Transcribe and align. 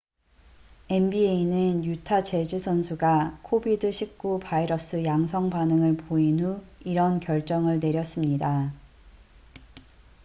nba는 0.95 1.85
유타 1.85 2.23
재즈 2.23 2.57
선수가 2.57 3.41
covid-19 3.43 4.39
바이러스 4.41 5.03
양성 5.03 5.51
반응을 5.51 5.95
보인 5.97 6.39
후 6.39 6.63
이런 6.83 7.19
결정을 7.19 7.79
내렸습니다 7.79 8.73